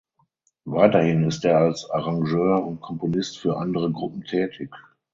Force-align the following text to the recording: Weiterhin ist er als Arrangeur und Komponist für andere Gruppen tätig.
Weiterhin 0.65 1.25
ist 1.27 1.45
er 1.45 1.59
als 1.59 1.87
Arrangeur 1.91 2.65
und 2.65 2.81
Komponist 2.81 3.37
für 3.37 3.57
andere 3.57 3.91
Gruppen 3.91 4.23
tätig. 4.23 4.73